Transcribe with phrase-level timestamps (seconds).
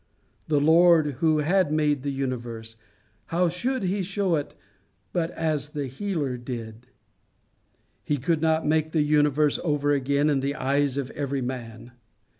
[0.47, 2.75] The Lord who had made the Universe
[3.27, 4.55] how should he show it
[5.13, 6.87] but as the Healer did?
[8.03, 11.91] He could not make the universe over again in the eyes of every man.